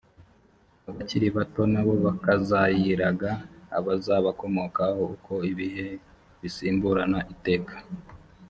abakiri 0.89 1.27
bato 1.37 1.61
nabo 1.73 1.93
bakazayiraga 2.05 3.31
abazabakomokaho 3.77 5.01
uko 5.15 5.33
ibihe 5.51 5.87
bisimburana 6.41 7.19
iteka. 7.33 7.75